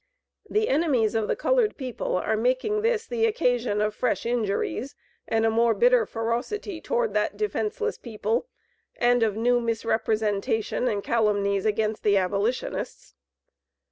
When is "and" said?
5.27-5.45, 8.95-9.21, 10.87-11.03